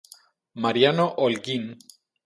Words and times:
Mariano 0.63 1.05
Holguín. 1.19 1.63